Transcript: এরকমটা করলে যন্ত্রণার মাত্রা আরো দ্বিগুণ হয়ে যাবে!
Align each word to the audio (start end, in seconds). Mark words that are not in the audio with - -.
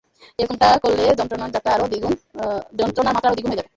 এরকমটা 0.39 0.67
করলে 0.83 1.03
যন্ত্রণার 1.19 1.43
মাত্রা 1.45 1.69
আরো 1.71 1.85
দ্বিগুণ 1.87 2.13
হয়ে 3.49 3.59
যাবে! 3.59 3.69